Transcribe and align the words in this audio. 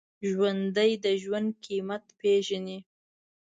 ژوندي 0.29 0.91
د 1.03 1.05
ژوند 1.23 1.49
قېمت 1.63 2.05
پېژني 2.19 2.79